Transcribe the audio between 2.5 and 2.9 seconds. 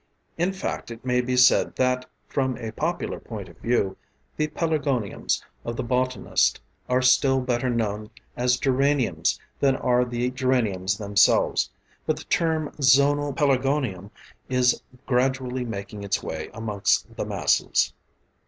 a